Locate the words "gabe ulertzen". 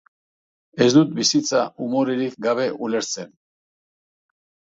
2.47-3.31